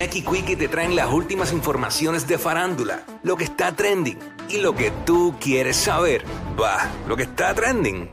[0.00, 4.18] Jackie Quickie te traen las últimas informaciones de farándula, lo que está trending
[4.48, 6.24] y lo que tú quieres saber.
[6.58, 8.10] Va, lo que está trending.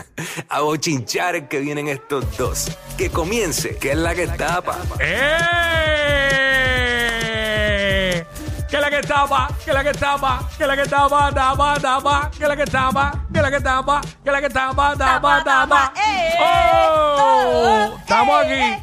[0.50, 2.76] A bochinchar que vienen estos dos.
[2.98, 4.76] Que comience, que es la que tapa.
[5.00, 5.46] ¡Eh!
[8.70, 12.46] Que la que tapa, que la que tapa, que la que tapa, tapa, tapa, que
[12.46, 15.92] la que tapa, que la que tapa, que la que tapa, tapa, tapa.
[15.96, 17.96] eh, ¡Oh!
[17.98, 18.76] Estamos aquí.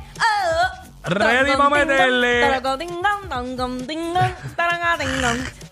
[1.08, 2.42] Ready para meterle.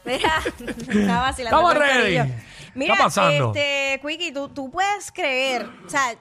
[0.05, 0.41] Mira,
[0.89, 2.33] estaba vacilando Estamos ready.
[2.75, 3.53] Mira, ¿Qué está pasando?
[3.55, 6.13] este, Quickie, tú, tú puedes creer, o sea,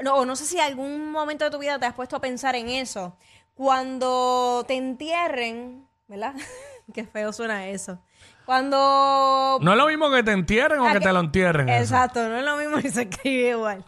[0.00, 2.68] no, no sé si algún momento de tu vida te has puesto a pensar en
[2.68, 3.16] eso.
[3.54, 6.34] Cuando te entierren, ¿verdad?
[6.94, 7.98] Qué feo suena eso.
[8.44, 11.68] Cuando No es lo mismo que te entierren o Ah, que que- te lo entierren.
[11.68, 11.82] eso.
[11.94, 13.84] Exacto, no es lo mismo y se escribe igual.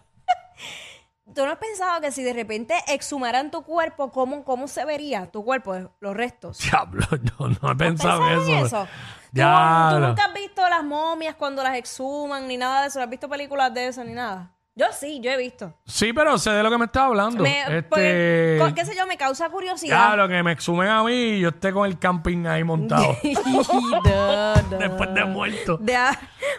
[1.35, 5.27] ¿Tú no has pensado que si de repente exhumaran tu cuerpo, cómo, cómo se vería
[5.31, 6.59] tu cuerpo, los restos?
[6.59, 8.85] Diablo, yo no he ¿No has pensado en pensado eso.
[8.85, 10.09] ¿Tú, tú Diablo.
[10.09, 13.01] nunca has visto las momias cuando las exhuman ni nada de eso?
[13.03, 14.53] ¿Has visto películas de eso ni nada?
[14.77, 15.73] Yo sí, yo he visto.
[15.87, 17.45] Sí, pero sé de lo que me estás hablando.
[17.45, 17.83] Me- este...
[17.85, 19.97] porque, co- qué sé yo, me causa curiosidad.
[19.97, 23.17] Claro, que me exhumen a mí y yo esté con el camping ahí montado.
[23.63, 24.79] No, no.
[24.79, 25.77] Después de muerto.
[25.79, 25.93] De-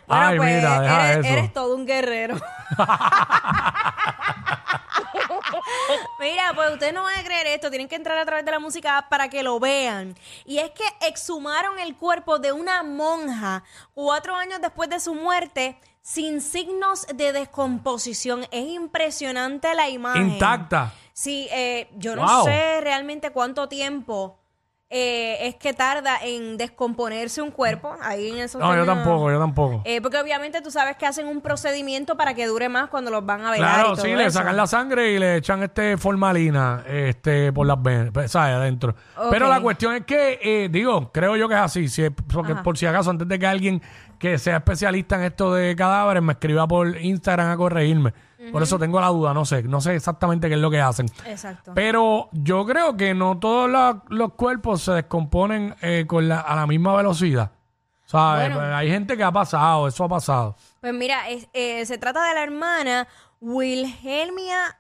[0.08, 1.34] bueno, Ay, pues mira, eres, eso.
[1.38, 2.36] eres todo un guerrero.
[6.20, 8.60] Mira, pues usted no van a creer esto, tienen que entrar a través de la
[8.60, 10.16] música para que lo vean.
[10.46, 15.80] Y es que exhumaron el cuerpo de una monja cuatro años después de su muerte
[16.02, 18.44] sin signos de descomposición.
[18.52, 20.32] Es impresionante la imagen.
[20.32, 20.94] Intacta.
[21.14, 22.46] Sí, eh, yo no Wow.
[22.46, 24.38] sé realmente cuánto tiempo
[24.98, 27.94] eh, es que tarda en descomponerse un cuerpo.
[28.02, 29.82] Ahí en esos No, yo términos- tampoco, yo tampoco.
[29.84, 33.26] eh, porque obviamente tú sabes que hacen un procedimiento para que dure más cuando los
[33.26, 33.70] van a velar.
[33.70, 34.40] y Claro, todo sí, le eso.
[34.40, 38.56] sacan la sangre y le echan este formalina este, por las venas, pues, ¿sabes?
[38.56, 38.96] Adentro.
[39.18, 39.28] Ok.
[39.32, 41.90] Pero la cuestión es que, eh, digo, creo yo que es así.
[41.90, 42.64] Si es- porque Ajá.
[42.64, 43.82] por si acaso, antes de que alguien
[44.18, 48.14] que sea especialista en esto de cadáveres me escriba por Instagram a corregirme.
[48.52, 51.08] Por eso tengo la duda, no sé, no sé exactamente qué es lo que hacen.
[51.26, 51.72] Exacto.
[51.76, 56.56] Pero yo creo que no todos la- los cuerpos se descomponen eh, con la, a
[56.56, 57.52] la misma velocidad.
[58.06, 58.46] ¿Sabes?
[58.50, 58.58] Bueno.
[58.62, 60.56] Pues hay gente que ha pasado, eso ha pasado.
[60.80, 63.08] Pues mira, es- eh, se trata de la hermana
[63.42, 64.78] Wilhelmia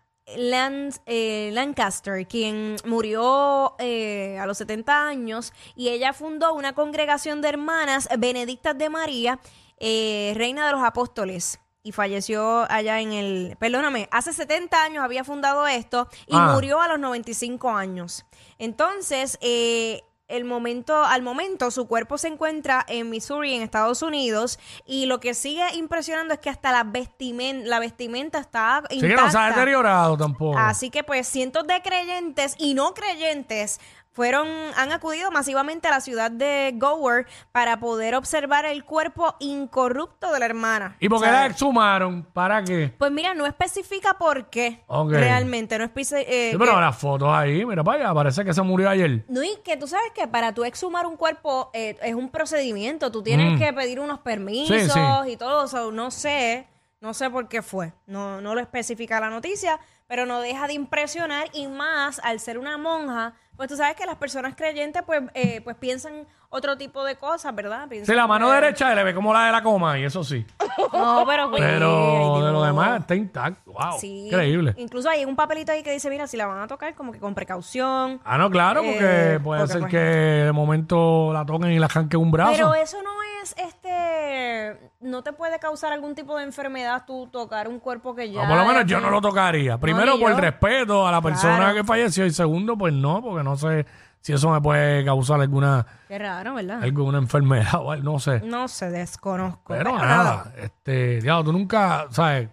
[1.05, 7.49] eh, Lancaster, quien murió eh, a los 70 años y ella fundó una congregación de
[7.49, 9.39] hermanas benedictas de María,
[9.79, 11.59] eh, reina de los apóstoles.
[11.85, 13.57] Y falleció allá en el...
[13.59, 16.49] Perdóname, hace 70 años había fundado esto y Ah.
[16.55, 18.25] murió a los 95 años.
[18.57, 24.57] Entonces, eh, el momento, al momento, su cuerpo se encuentra en Missouri, en Estados Unidos,
[24.83, 29.09] y lo que sigue impresionando es que hasta la vestimenta, la vestimenta está Sí que
[29.09, 29.49] no se ha intacta.
[29.49, 30.57] deteriorado tampoco.
[30.57, 33.79] Así que pues cientos de creyentes y no creyentes
[34.15, 40.31] fueron, han acudido masivamente a la ciudad de Gower para poder observar el cuerpo incorrupto
[40.31, 40.95] de la hermana.
[40.99, 42.23] ¿Y por qué O la exhumaron?
[42.23, 42.93] ¿Para qué?
[42.97, 44.81] Pues mira, no especifica por qué.
[44.87, 45.11] Ok.
[45.11, 46.27] Realmente, no especifica.
[46.29, 49.25] Sí, pero las fotos ahí, mira para allá, parece que se murió ayer.
[49.27, 53.11] No, y que tú sabes que para tú exhumar un cuerpo eh, es un procedimiento.
[53.11, 53.57] Tú tienes Mm.
[53.59, 55.31] que pedir unos permisos Sí, sí.
[55.31, 55.91] y todo eso.
[55.91, 56.67] No sé,
[57.01, 57.91] no sé por qué fue.
[58.07, 62.57] No, no lo especifica la noticia, pero no deja de impresionar y más al ser
[62.57, 67.03] una monja, pues tú sabes que las personas creyentes pues, eh, pues piensan otro tipo
[67.03, 67.83] de cosas, ¿verdad?
[67.83, 70.03] Sí, Piensan la mano que- derecha se le ve como la de la coma, y
[70.03, 70.45] eso sí.
[70.93, 71.43] No, pero...
[71.53, 72.65] ay, Pero de lo Dios.
[72.67, 73.71] demás está intacto.
[73.71, 73.99] Wow.
[73.99, 74.27] Sí.
[74.27, 74.73] Increíble.
[74.77, 77.19] Incluso hay un papelito ahí que dice, mira, si la van a tocar, como que
[77.19, 78.19] con precaución.
[78.23, 78.99] Ah, no, claro, porque
[79.35, 82.51] Eh, puede porque, ser pues, que de momento la toquen y la janquen un brazo.
[82.53, 83.11] Pero eso no
[83.41, 88.31] es, este, no te puede causar algún tipo de enfermedad tú tocar un cuerpo que
[88.31, 88.43] ya...
[88.43, 89.77] Ah, por lo menos yo no lo tocaría.
[89.77, 90.37] Primero ni por yo.
[90.37, 91.75] respeto a la persona Claro.
[91.75, 93.85] que falleció y segundo pues no, porque no sé
[94.25, 96.81] si eso me puede causar alguna, Qué raro, ¿verdad?
[96.81, 98.41] alguna enfermedad o algo, no sé.
[98.41, 99.61] No se desconozco.
[99.75, 102.49] Pero nada, este, diablo, tú nunca, ¿sabes?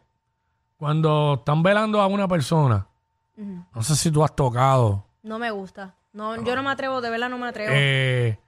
[0.76, 2.86] Cuando están velando a una persona,
[3.36, 5.94] no sé si tú has tocado, No me gusta.
[6.12, 7.72] No, yo no me atrevo, de verdad no me atrevo.
[7.74, 8.38] eh,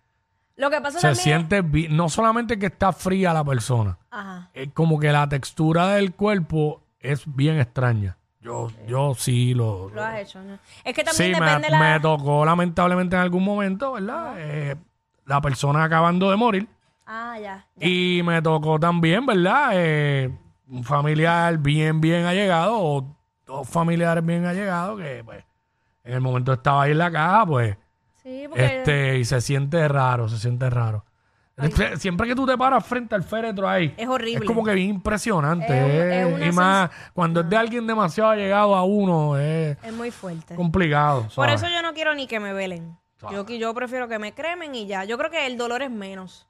[0.57, 1.23] Lo que pasa se también.
[1.25, 4.51] siente, bi- no solamente que está fría la persona, Ajá.
[4.53, 8.19] es como que la textura del cuerpo es bien extraña.
[8.45, 10.59] Yo, yo sí lo, Lo has hecho, ¿no?
[10.85, 11.79] Es que Sí, también me, depende la.
[11.95, 14.35] me tocó lamentablemente en algún momento, ¿verdad?
[14.37, 14.77] Eh,
[15.25, 16.69] la persona acabando de morir.
[17.07, 17.67] Ah, ya.
[17.77, 17.87] ya.
[17.89, 19.71] Y me tocó también, ¿verdad?
[19.73, 20.31] Eh,
[20.69, 25.43] un familiar bien, bien allegado, o dos familiares bien allegados, que pues
[26.05, 27.77] en el momento estaba ahí en la caja, pues,
[28.23, 28.79] Sí, porque.
[28.79, 31.07] este, y se siente raro, se siente raro.
[31.57, 34.45] Sie- Siempre que tú te paras frente al féretro ahí, Es horrible.
[34.45, 35.67] es como que bien impresionante.
[35.67, 35.73] Es
[36.29, 40.11] eh, es y más cuando es de alguien demasiado allegado a uno, es Es muy
[40.11, 40.57] fuerte.
[40.57, 41.29] complicado.
[41.35, 42.99] Por eso yo no quiero ni que me velen.
[43.31, 45.05] Yo, yo prefiero que me cremen y ya.
[45.05, 46.47] Yo creo que el dolor es menos.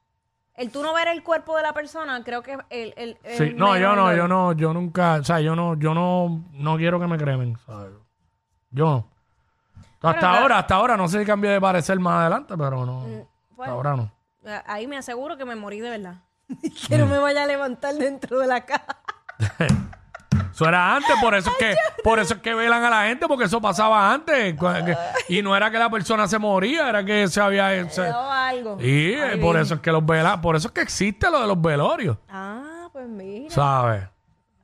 [0.55, 3.53] El tú no ver el cuerpo de la persona, creo que el, el, el Sí,
[3.55, 6.99] no, yo no, yo no, yo nunca, o sea, yo no, yo no, no quiero
[6.99, 7.91] que me cremen, ¿sabes?
[8.71, 9.07] Yo no.
[10.01, 13.03] Hasta Bueno, ahora, hasta ahora, no sé si cambié de parecer más adelante, pero no,
[13.55, 14.11] pues- hasta ahora no.
[14.65, 16.15] Ahí me aseguro que me morí de verdad.
[16.47, 16.87] Mm.
[16.89, 18.97] que no me vaya a levantar dentro de la caja.
[20.53, 23.27] Eso era antes, por eso es que, por eso es que velan a la gente,
[23.27, 24.55] porque eso pasaba antes.
[25.27, 28.77] Y no era que la persona se moría, era que se había, se- algo.
[28.79, 29.63] y eh, Ay, por bien.
[29.65, 32.87] eso es que los velan, por eso es que existe lo de los velorios, Ah,
[32.93, 33.49] pues mira.
[33.49, 34.03] ¿sabes?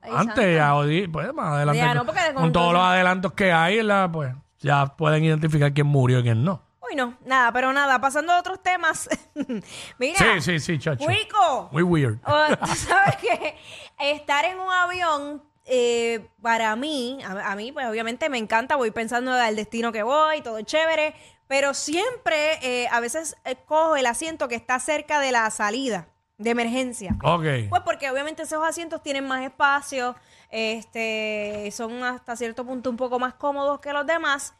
[0.02, 0.72] Antes, ya,
[1.12, 4.10] pues más adelante, Ya, con, no, con todos los adelantos que hay, ¿verdad?
[4.10, 6.62] pues ya pueden identificar quién murió y quién no.
[6.94, 9.08] No, nada, pero nada, pasando a otros temas.
[9.98, 11.06] Mira, Sí, sí, sí, chacho.
[11.06, 12.18] Wico, Muy weird.
[12.26, 13.56] oh, tú sabes que
[13.98, 18.90] estar en un avión, eh, para mí, a, a mí, pues obviamente me encanta, voy
[18.90, 21.14] pensando al destino que voy, todo es chévere,
[21.46, 26.08] pero siempre, eh, a veces eh, cojo el asiento que está cerca de la salida
[26.38, 27.16] de emergencia.
[27.22, 27.44] Ok.
[27.68, 30.16] Pues porque obviamente esos asientos tienen más espacio,
[30.50, 34.54] este, son hasta cierto punto un poco más cómodos que los demás,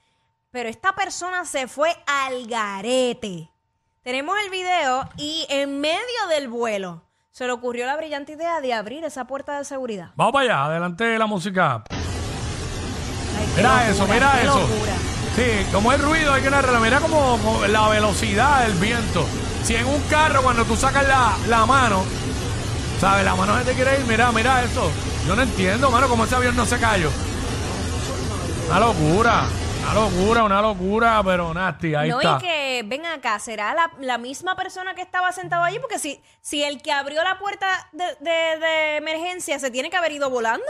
[0.52, 3.50] pero esta persona se fue al garete.
[4.02, 8.74] Tenemos el video y en medio del vuelo se le ocurrió la brillante idea de
[8.74, 10.10] abrir esa puerta de seguridad.
[10.14, 11.82] Vamos para allá, adelante la música.
[11.90, 14.60] Ay, Mira locura, eso, mira eso.
[14.60, 14.92] locura.
[15.34, 16.80] Sí, como el ruido hay que narrarlo.
[16.80, 19.26] Mira como, como la velocidad del viento.
[19.64, 22.04] Si en un carro cuando tú sacas la, la mano,
[23.00, 23.24] ¿sabes?
[23.24, 24.04] La mano se te quiere ir.
[24.04, 24.90] Mira, mira eso.
[25.26, 27.10] Yo no entiendo, mano, cómo ese avión no se cayó.
[28.68, 29.44] Una locura.
[29.82, 32.38] Una locura, una locura, pero nasty, ahí no, está.
[32.38, 35.78] y que ven acá, ¿será la, la misma persona que estaba sentado allí?
[35.80, 39.96] Porque si, si el que abrió la puerta de, de- de emergencia se tiene que
[39.96, 40.64] haber ido volando.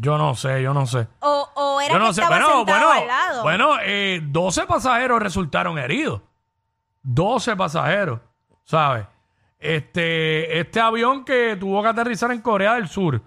[0.00, 1.08] Yo no sé, yo no sé.
[1.20, 2.20] O, o era Yo no que sé.
[2.20, 3.42] estaba Bueno, sentado bueno, al lado.
[3.42, 6.20] bueno, eh, 12 pasajeros resultaron heridos.
[7.02, 8.20] 12 pasajeros,
[8.64, 9.06] ¿sabes?
[9.58, 13.20] Este, este avión que tuvo que aterrizar en Corea del Sur.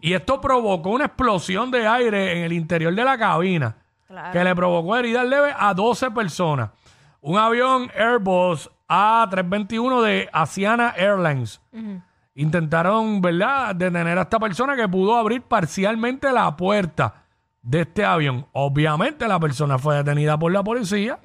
[0.00, 3.76] Y esto provocó una explosión de aire en el interior de la cabina.
[4.14, 4.32] Claro.
[4.32, 6.70] Que le provocó heridas leves a 12 personas.
[7.20, 11.60] Un avión Airbus A321 de Asiana Airlines.
[12.36, 17.22] Intentaron, ¿verdad?, detener a esta persona que pudo abrir parcialmente la puerta
[17.62, 18.46] de este avión.
[18.52, 21.18] Obviamente la persona fue detenida por la policía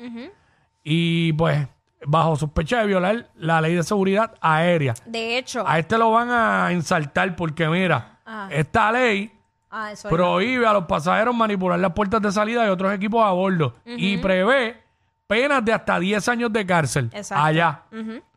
[0.83, 1.67] y pues
[2.05, 4.93] bajo sospecha de violar la ley de seguridad aérea.
[5.05, 8.47] De hecho, A este lo van a insaltar porque mira, Ah.
[8.51, 9.31] esta ley
[9.71, 13.31] ah, eso prohíbe a los pasajeros manipular las puertas de salida y otros equipos a
[13.31, 14.81] bordo y prevé
[15.27, 17.43] penas de hasta 10 años de cárcel Exacto.
[17.43, 17.83] allá.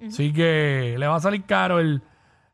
[0.07, 2.03] Así que le va a salir caro el,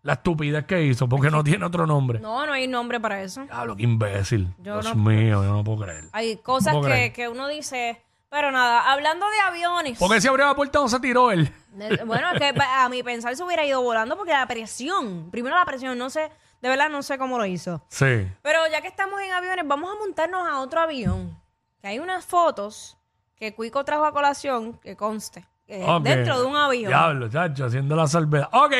[0.03, 2.21] la estupidez que hizo porque no tiene otro nombre.
[2.21, 3.43] no, no hay nombre para eso.
[3.45, 4.49] Diablo, qué imbécil.
[4.59, 6.05] Yo Dios no- mío, yo no puedo creer.
[6.13, 7.13] Hay cosas puedo que, creer.
[7.13, 9.99] que uno dice, pero nada, hablando de aviones.
[9.99, 11.51] ¿Por qué si abrió la puerta no se tiró él?
[11.73, 15.31] de- Bueno, es que pa- a mi pensar se hubiera ido volando porque la presión,
[15.33, 17.83] primero la presión, no sé, de verdad no sé cómo lo hizo.
[17.89, 18.29] Sí.
[18.43, 21.39] Pero ya que estamos en aviones, vamos a montarnos a otro avión.
[21.81, 22.97] Que hay unas fotos
[23.37, 26.89] que Cuico trajo a colación, que conste, eh, dentro de un avión.
[26.89, 28.49] Diablo, chacho, haciendo la salvedad.
[28.53, 28.73] Ok,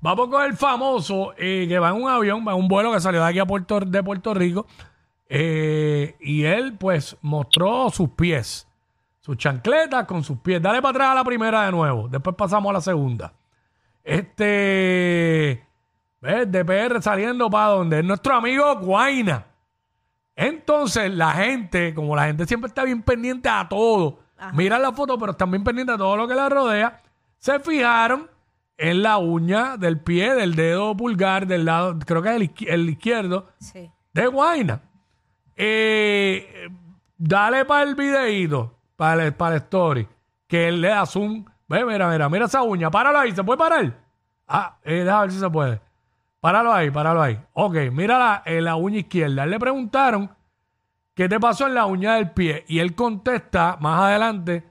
[0.00, 3.00] vamos con el famoso eh, que va en un avión, va en un vuelo que
[3.00, 4.66] salió de aquí a Puerto, de Puerto Rico.
[5.28, 8.66] eh, y él, pues, mostró sus pies,
[9.20, 10.60] sus chancletas con sus pies.
[10.62, 12.08] Dale para atrás a la primera de nuevo.
[12.08, 13.34] Después pasamos a la segunda.
[14.02, 15.66] Este.
[16.22, 16.50] ¿Ves?
[16.50, 19.44] De PR saliendo para donde es nuestro amigo Guaina.
[20.36, 24.20] Entonces, la gente, como la gente siempre está bien pendiente a todo,
[24.54, 27.02] miran la foto, pero están bien pendientes a todo lo que la rodea,
[27.36, 28.30] se fijaron
[28.78, 32.88] en la uña del pie, del dedo pulgar, del lado, creo que es el, el
[32.90, 33.90] izquierdo, Sí.
[34.14, 34.80] de Guaina.
[35.56, 36.68] Eh,
[37.18, 40.08] dale para el videíto, para el, para el story,
[40.46, 41.44] que él le da zoom.
[41.68, 42.90] Ve, mira, mira, mira esa uña.
[42.90, 43.92] Páralo ahí, ¿se puede parar?
[44.48, 45.80] Ah, eh, déjame ver si se puede.
[46.42, 47.38] Páralo ahí, páralo ahí.
[47.52, 49.46] Ok, mira la, eh, la uña izquierda.
[49.46, 50.28] Le preguntaron
[51.14, 52.64] qué te pasó en la uña del pie.
[52.66, 54.64] Y él contesta más adelante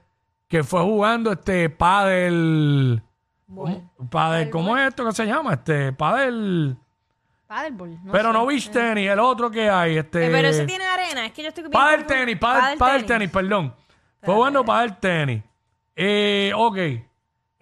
[0.48, 3.02] que fue jugando este pádel.
[3.46, 5.54] ¿Cómo, pádel, ¿cómo es esto que se llama?
[5.54, 6.76] Este pádel.
[7.46, 8.04] Paddleball.
[8.04, 8.32] no pero sé.
[8.34, 9.96] no beach tenis, el otro que hay.
[9.96, 11.24] Este, Eh, pero ese tiene arena.
[11.24, 13.74] Es que yo estoy confu- tenis, pádel, Paddle pádel tenis, perdón.
[14.22, 15.42] Fue jugando pádel tenis.
[15.96, 16.76] Eh, ok.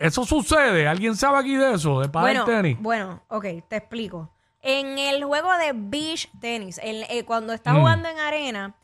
[0.00, 0.88] ¿Eso sucede?
[0.88, 2.00] ¿Alguien sabe aquí de eso?
[2.00, 2.76] ¿De pádel Bueno, tenis?
[2.80, 4.30] bueno, ok, te explico.
[4.62, 7.56] En el juego de beach tenis, el- eh, cuando Mm.
[7.56, 8.74] estás jugando en arena,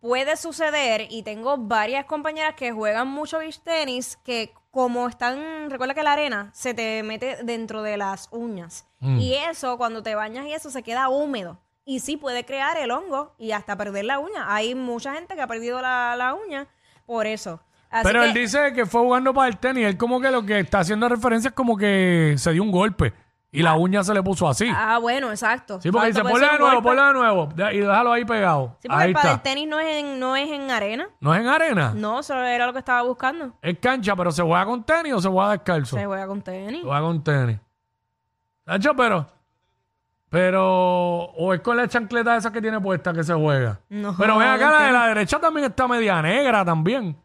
[0.00, 5.94] puede suceder, y tengo varias compañeras que juegan mucho beach tenis, que como están, recuerda
[5.94, 8.86] que la arena se te mete dentro de las uñas.
[9.00, 9.18] Mm.
[9.18, 11.58] Y eso, cuando te bañas y eso, se queda húmedo.
[11.86, 14.54] Y sí puede crear el hongo y hasta perder la uña.
[14.54, 16.66] Hay mucha gente que ha perdido la, la uña
[17.06, 17.60] por eso.
[17.90, 19.86] Así Pero que- él dice que fue jugando para el tenis.
[19.86, 23.14] Él como que lo que está haciendo referencia es como que se dio un golpe
[23.52, 24.68] y la uña se le puso así.
[24.74, 25.80] Ah, bueno, exacto.
[25.80, 26.88] sí, porque Exacto, dice, puede ponle ser de un nuevo, golpe.
[26.88, 27.46] ponle de nuevo.
[27.54, 28.76] De- Y déjalo ahí pegado.
[28.82, 29.42] Sí, porque ahí el pádel está.
[29.42, 31.08] tenis no es en, no es en arena.
[31.20, 31.92] ¿No es en arena?
[31.94, 33.52] No, eso era lo que estaba buscando.
[33.62, 35.96] Es cancha, pero ¿se juega con tenis o se juega descalzo?
[35.96, 36.80] Se juega con tenis.
[36.80, 37.58] Se juega con tenis.
[38.66, 39.26] Nacho, pero...
[40.28, 40.64] Pero...
[41.36, 43.78] O es con la chancleta esa que tiene puesta que se juega.
[43.88, 47.16] No, pero ven acá, la de la derecha también está media negra también.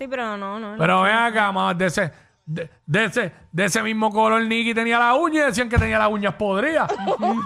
[0.00, 0.72] Sí, pero no, no.
[0.72, 0.78] no.
[0.78, 2.10] Pero ven acá, más de ese,
[2.46, 5.98] de, de ese, de ese mismo color Nicky tenía la uña y decían que tenía
[5.98, 6.90] las uñas podridas.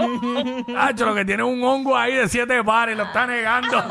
[0.68, 3.82] Nacho, lo que tiene un hongo ahí de siete pares, lo está negando.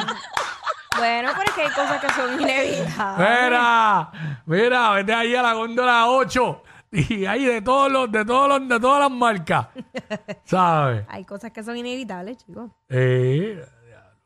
[0.97, 3.17] Bueno, pero es que hay cosas que son inevitables.
[3.17, 4.11] Mira,
[4.45, 8.69] mira, vete ahí a la góndola 8 y ahí de todos los, de todos los,
[8.69, 9.67] de todas las marcas.
[10.45, 11.03] ¿Sabes?
[11.09, 12.71] Hay cosas que son inevitables, chicos.
[12.87, 13.61] Eh,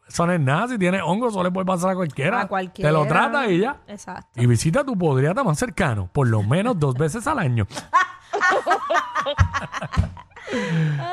[0.08, 2.42] eso no es nada, si tiene hongo, eso le puede pasar a cualquiera.
[2.42, 2.90] A cualquiera.
[2.90, 3.78] Te lo trata y ya.
[3.88, 4.42] Exacto.
[4.42, 7.68] Y visita tu podriata más cercano, por lo menos dos veces al año.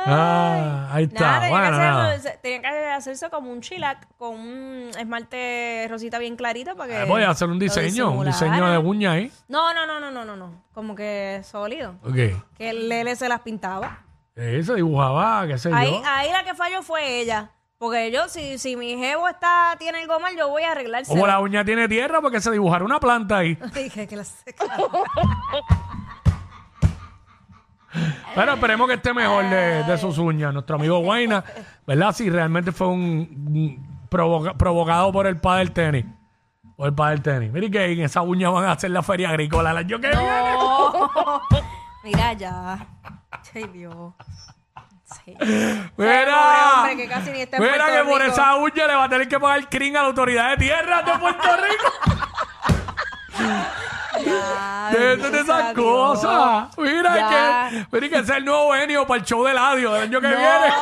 [0.07, 1.21] ah, ahí está.
[1.21, 6.37] Nada, tenía, bueno, que tenía que hacerse como un chilac con un esmalte rosita bien
[6.37, 7.03] clarito para que.
[7.03, 9.33] Eh, Voy a hacer un diseño, un diseño de uña ahí.
[9.49, 10.63] No, no, no, no, no, no, no.
[10.73, 11.97] Como que sólido.
[12.03, 12.15] Ok.
[12.57, 14.01] Que el Lele se las pintaba.
[14.37, 16.03] Eh, se dibujaba, qué sé Ahí, yo.
[16.05, 17.51] ahí la que falló fue ella.
[17.85, 21.11] Porque yo, si, si mi jevo está, tiene algo mal, yo voy a arreglarse.
[21.13, 23.59] Como la uña tiene tierra, porque se dibujara una planta ahí.
[23.75, 24.55] Dije que la sé.
[28.35, 30.53] Pero esperemos que esté mejor de, de sus uñas.
[30.53, 31.45] Nuestro amigo Guayna,
[31.87, 32.13] ¿verdad?
[32.13, 36.05] Si realmente fue un, un provoca- provocado por el padre del tenis.
[36.77, 37.53] Por el padre del tenis.
[37.53, 40.25] Miren que en esa uña van a hacer la feria agrícola el año que viene.
[42.03, 42.87] Mira ya.
[43.55, 44.15] Ay, Dios.
[45.25, 45.37] Sí.
[45.97, 48.33] Mira, hombre que casi ni está en mira Puerto que por Rico.
[48.33, 51.03] esa uña le va a tener que pagar el crin a la autoridad de tierra
[51.03, 51.93] de Puerto Rico.
[54.25, 55.75] Ya, de, esas Dios.
[55.75, 56.79] cosas.
[56.79, 57.69] Mira Ya.
[57.71, 60.21] que, mira que ese es el nuevo genio para el show de Ladio del año
[60.21, 60.73] que No, viene.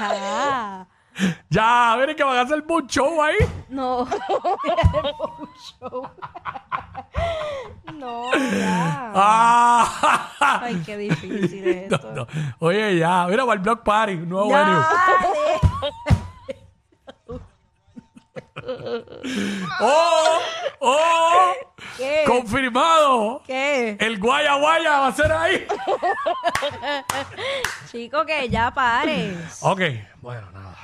[0.00, 0.86] Ya.
[1.50, 3.36] Ya, miren que van a hacer un show ahí.
[3.68, 4.08] No.
[8.02, 9.12] no, ya.
[9.14, 10.60] Ah.
[10.62, 12.12] Ay, qué difícil es No, esto.
[12.12, 12.26] no.
[12.58, 14.82] Oye, ya, mira para el Block Party, nuevo Ya, venue.
[19.80, 20.38] ¡Oh!
[20.80, 21.52] ¡Oh!
[21.96, 22.24] ¿Qué?
[22.26, 23.42] ¡Confirmado!
[23.46, 23.96] ¿Qué?
[24.00, 25.66] El Guaya Guaya va a ser ahí.
[27.90, 29.58] Chico, que ya pares.
[29.62, 29.80] Ok,
[30.20, 30.76] bueno, nada.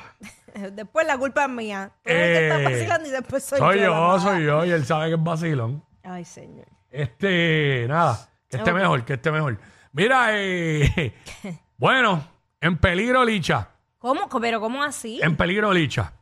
[0.73, 1.91] Después la culpa es mía.
[2.05, 3.81] Tú eres el que Eh, está vacilando y después soy, Soy yo.
[3.83, 4.21] la yo, mala.
[4.21, 5.85] soy yo, y él sabe que es vacilón.
[6.03, 6.67] Ay, señor.
[6.91, 8.79] Este, nada, que esté Ok.
[8.79, 9.59] mejor, que esté mejor.
[9.93, 11.15] Mira, eh,
[11.79, 12.27] bueno,
[12.61, 13.69] en peligro Licha,
[13.99, 14.29] ¿Cómo?
[14.41, 15.21] ¿Pero cómo así?
[15.23, 16.13] en peligro Licha.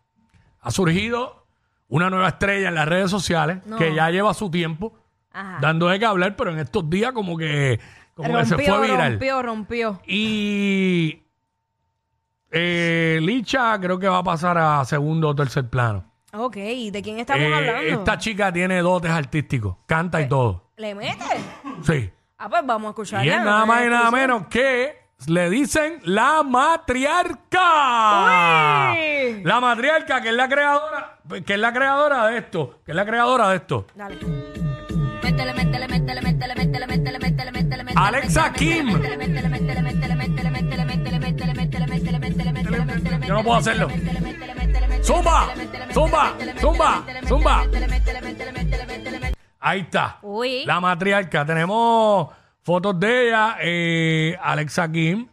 [0.60, 1.46] Ha surgido
[1.88, 3.76] una nueva estrella en las redes sociales No.
[3.76, 4.98] que ya lleva su tiempo
[5.32, 5.58] Ajá.
[5.60, 7.78] dando de qué hablar, pero en estos días como que,
[8.14, 9.12] como que se fue viral.
[9.12, 10.00] rompió, rompió.
[10.06, 11.22] Y
[12.50, 16.10] eh, Licha creo que va a pasar a segundo o tercer plano.
[16.38, 17.82] Ok, ¿de quién estamos Eh, hablando?
[18.00, 20.64] esta chica tiene dotes artísticos, canta y todo.
[20.76, 21.24] ¿Le mete?
[21.82, 22.10] Sí.
[22.38, 23.24] Ah, pues vamos a escucharla.
[23.24, 26.42] Y es nada más y nada menos que le dicen la
[27.56, 28.92] matriarca.
[28.92, 29.42] Uy.
[29.44, 33.06] La matriarca, que es la creadora, que es la creadora de esto, que es la
[33.06, 33.86] creadora de esto.
[33.94, 34.16] Dale.
[35.22, 37.92] Métele, métele, métele, métele, métele, métele, métele, métele, métele.
[37.96, 38.86] Alexa Kim.
[38.86, 43.42] Métele, métele, métele, métele, métele, métele, métele, métele, métele, métele, métele, métele, métele, Yo no
[43.42, 43.88] puedo hacerlo.
[43.88, 44.35] métele, métele, métele, métele,
[45.06, 45.46] Zumba,
[45.94, 47.64] zumba, zumba, métele, zumba.
[49.60, 50.18] Ahí está.
[50.22, 50.64] Uy.
[50.64, 51.44] La matriarca.
[51.46, 52.28] Tenemos
[52.62, 55.28] fotos de ella, eh, Alexa Kim.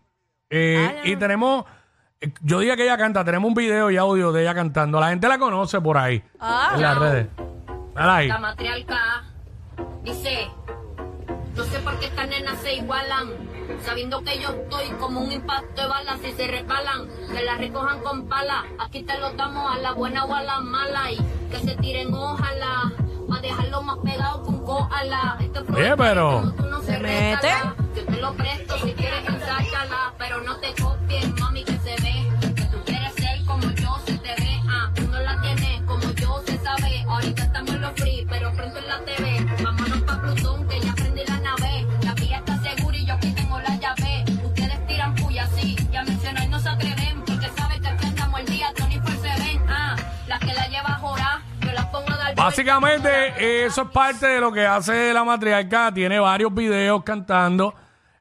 [0.55, 1.65] eh, y tenemos,
[2.21, 4.99] eh, yo diría que ella canta, tenemos un video y audio de ella cantando.
[4.99, 6.73] La gente la conoce por ahí, Ah.
[6.75, 7.27] en las redes.
[7.95, 8.27] Ahí.
[8.27, 9.23] La matriarca
[10.03, 10.47] dice,
[11.55, 13.29] no sé por qué estas nenas se igualan,
[13.83, 17.99] sabiendo que yo estoy como un impacto de balas si se resbalan, que la recojan
[18.01, 21.17] con pala, aquí te lo damos a la buena o a la mala y
[21.49, 22.91] que se tiren ojalá,
[23.35, 25.37] a dejarlo más pegado con koala.
[25.39, 27.49] Este Oye, pero- como tú no se ¿Se mete?
[27.95, 31.63] Yo te lo presto si quieres ensáchala, pero no te copies, mami,
[52.43, 55.93] Básicamente, eso es parte de lo que hace la matriarca.
[55.93, 57.73] Tiene varios videos cantando.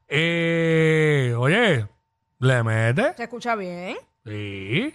[0.06, 1.88] Eh, oye,
[2.38, 3.14] ¿le mete?
[3.16, 3.96] ¿Se escucha bien?
[4.24, 4.94] Sí.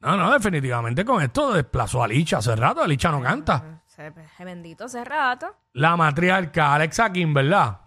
[0.00, 2.86] No, no, definitivamente con esto desplazó a Licha hace rato.
[2.86, 3.80] Licha no canta.
[3.86, 5.56] Se, se bendito hace rato.
[5.72, 7.80] La matriarca, Alexa Kim, ¿verdad?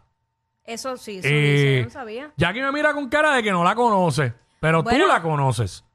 [0.63, 2.31] Eso sí, eso Eh, yo no sabía.
[2.35, 5.05] Jackie me mira con cara de que no la conoce, pero Bueno.
[5.05, 5.85] tú la conoces.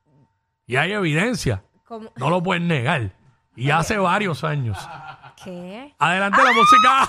[0.66, 1.64] Y hay evidencia.
[2.14, 3.10] No lo puedes negar.
[3.56, 4.78] Y hace varios años.
[5.42, 5.94] ¿Qué?
[5.98, 7.08] Adelante la música.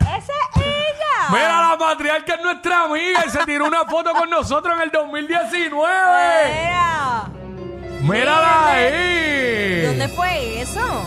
[0.00, 1.30] ¡Esa es ella!
[1.30, 4.90] Mira, la matriarca es nuestra amiga y se tiró una foto con nosotros en el
[4.90, 5.88] 2019.
[6.62, 7.24] Mira.
[8.02, 9.82] Mírala ahí.
[9.86, 11.04] ¿Dónde fue eso?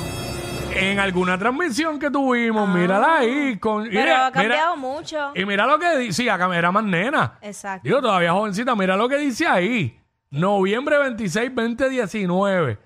[0.74, 3.58] En alguna transmisión que tuvimos, mírala ahí.
[3.58, 5.32] Con, Pero mira, ha cambiado mira- mucho.
[5.36, 7.38] Y mira lo que dice, sí, acá era más nena.
[7.42, 7.82] Exacto.
[7.84, 10.00] Digo, todavía jovencita, mira lo que dice ahí.
[10.32, 12.78] Noviembre 26, 2019.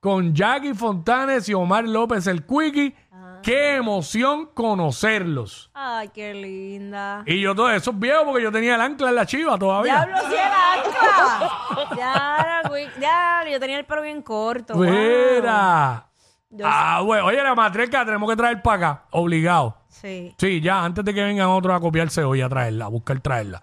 [0.00, 2.94] Con Jackie Fontanes y Omar López el Quickie.
[3.10, 3.40] Ah.
[3.42, 5.72] Qué emoción conocerlos.
[5.74, 7.24] Ay, qué linda.
[7.26, 10.06] Y yo todos esos viejos porque yo tenía el ancla en la chiva todavía.
[10.06, 11.96] Diablo, si era ancla.
[11.96, 14.76] Ya, güey, ya, yo tenía el pelo bien corto.
[14.76, 16.06] Mira.
[16.62, 19.76] Ah, bueno, oye, la matriarca tenemos que traer para acá, obligado.
[19.88, 20.32] Sí.
[20.38, 23.62] Sí, ya, antes de que vengan otros a copiarse hoy a traerla, a buscar traerla.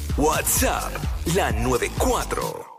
[0.17, 0.91] WhatsApp,
[1.35, 2.70] la 94.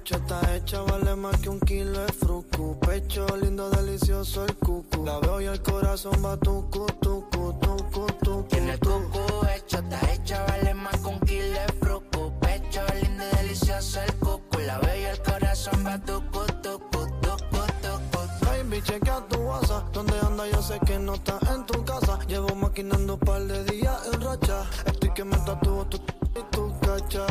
[0.00, 2.78] Hecho, está hecha, vale más que un kilo de fruco.
[2.80, 5.04] Pecho lindo, delicioso el cucu.
[5.04, 8.46] La veo y el corazón va tucu, tucu, tucu, tucu.
[8.48, 12.32] Tiene el cucu hecho, está hecha, vale más con kilo de fruco.
[12.40, 14.58] Pecho lindo y delicioso el cucu.
[14.60, 18.44] La veo y el corazón va tucu, tucu, tucu, tucu.
[18.46, 19.92] Baby, chequea tu WhatsApp.
[19.92, 20.46] ¿Dónde anda?
[20.50, 22.18] Yo sé que no está en tu casa.
[22.26, 24.64] Llevo maquinando un par de días en racha.
[24.86, 27.26] Estoy que me tatúo tu y tu cacha.